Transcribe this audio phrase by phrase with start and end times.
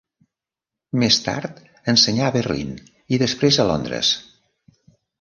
[1.03, 1.61] Més tard
[1.95, 2.75] ensenyà a Berlín
[3.19, 4.15] i després a Londres.